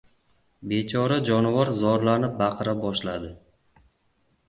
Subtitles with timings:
[0.71, 3.33] Bechora jonivor zorlanib baqira boshladi.